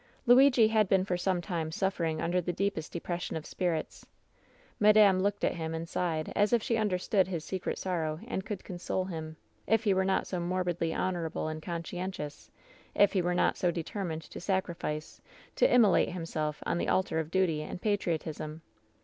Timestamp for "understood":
6.75-7.27